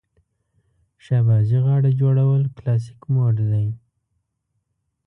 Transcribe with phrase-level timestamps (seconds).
[1.05, 3.67] شهبازي غاړه جوړول کلاسیک موډ دی.